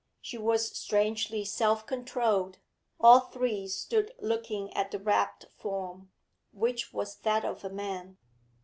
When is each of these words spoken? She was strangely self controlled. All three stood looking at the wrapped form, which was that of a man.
She 0.19 0.35
was 0.39 0.75
strangely 0.75 1.45
self 1.45 1.85
controlled. 1.85 2.57
All 2.99 3.19
three 3.19 3.67
stood 3.67 4.15
looking 4.19 4.73
at 4.75 4.89
the 4.89 4.97
wrapped 4.97 5.45
form, 5.55 6.11
which 6.51 6.91
was 6.91 7.17
that 7.17 7.45
of 7.45 7.63
a 7.63 7.69
man. 7.69 8.17